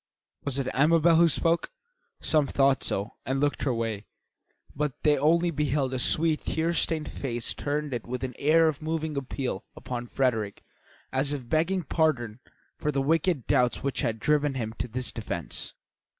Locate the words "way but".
3.71-4.93